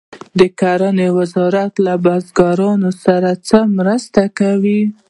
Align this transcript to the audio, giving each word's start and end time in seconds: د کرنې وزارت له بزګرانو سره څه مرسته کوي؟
د 0.39 0.41
کرنې 0.59 1.07
وزارت 1.17 1.73
له 1.85 1.93
بزګرانو 2.05 2.89
سره 3.03 3.29
څه 3.47 3.59
مرسته 3.77 4.21
کوي؟ 4.39 4.81